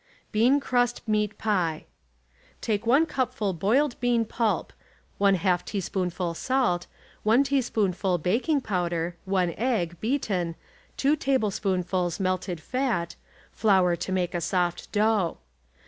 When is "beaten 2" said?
10.01-11.15